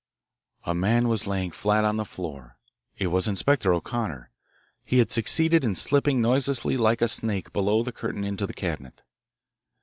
[0.63, 2.57] A man was lying flat on the floor
[2.97, 4.31] it was Inspector O'Connor.
[4.83, 9.03] He had succeeded in slipping noiselessly, like a snake, below the curtain into the cabinet.